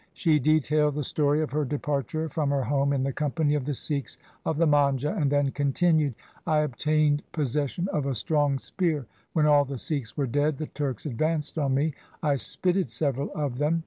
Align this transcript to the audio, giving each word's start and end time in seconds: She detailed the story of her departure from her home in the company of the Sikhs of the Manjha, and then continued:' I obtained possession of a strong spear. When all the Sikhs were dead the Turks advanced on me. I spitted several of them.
She 0.13 0.39
detailed 0.39 0.95
the 0.95 1.03
story 1.03 1.43
of 1.43 1.51
her 1.51 1.63
departure 1.63 2.27
from 2.27 2.49
her 2.49 2.63
home 2.63 2.91
in 2.91 3.03
the 3.03 3.13
company 3.13 3.53
of 3.53 3.65
the 3.65 3.75
Sikhs 3.75 4.17
of 4.47 4.57
the 4.57 4.65
Manjha, 4.65 5.15
and 5.15 5.29
then 5.31 5.51
continued:' 5.51 6.15
I 6.47 6.61
obtained 6.61 7.21
possession 7.33 7.87
of 7.89 8.07
a 8.07 8.15
strong 8.15 8.57
spear. 8.57 9.05
When 9.33 9.45
all 9.45 9.63
the 9.63 9.77
Sikhs 9.77 10.17
were 10.17 10.25
dead 10.25 10.57
the 10.57 10.65
Turks 10.65 11.05
advanced 11.05 11.59
on 11.59 11.75
me. 11.75 11.93
I 12.23 12.37
spitted 12.37 12.89
several 12.89 13.29
of 13.35 13.59
them. 13.59 13.79